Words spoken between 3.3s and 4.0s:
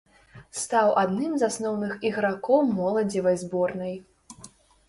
зборнай.